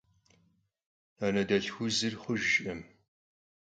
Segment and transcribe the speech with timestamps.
[1.25, 2.81] Anedelhxu vuzır xhujjırkhım.